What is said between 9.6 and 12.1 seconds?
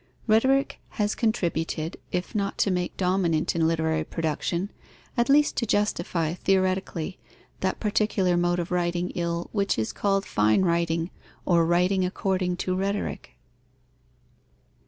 is called fine writing or writing